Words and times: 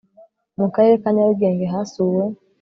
mu 0.59 0.67
karere 0.73 0.95
ka 1.01 1.09
nyarugenge 1.15 1.65
hasuwe 1.73 2.23